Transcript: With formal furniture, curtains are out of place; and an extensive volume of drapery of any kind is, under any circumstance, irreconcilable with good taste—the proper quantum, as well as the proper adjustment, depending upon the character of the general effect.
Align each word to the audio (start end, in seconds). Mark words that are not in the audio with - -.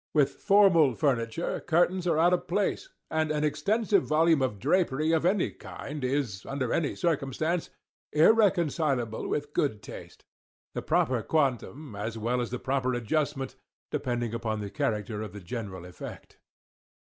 With 0.15 0.31
formal 0.31 0.95
furniture, 0.95 1.59
curtains 1.59 2.07
are 2.07 2.17
out 2.17 2.33
of 2.33 2.47
place; 2.47 2.89
and 3.11 3.29
an 3.29 3.43
extensive 3.43 4.01
volume 4.01 4.41
of 4.41 4.57
drapery 4.57 5.11
of 5.11 5.27
any 5.27 5.51
kind 5.51 6.03
is, 6.03 6.43
under 6.47 6.73
any 6.73 6.95
circumstance, 6.95 7.69
irreconcilable 8.11 9.27
with 9.27 9.53
good 9.53 9.83
taste—the 9.83 10.81
proper 10.81 11.21
quantum, 11.21 11.95
as 11.95 12.17
well 12.17 12.41
as 12.41 12.49
the 12.49 12.57
proper 12.57 12.95
adjustment, 12.95 13.55
depending 13.91 14.33
upon 14.33 14.59
the 14.59 14.71
character 14.71 15.21
of 15.21 15.33
the 15.33 15.39
general 15.39 15.85
effect. 15.85 16.39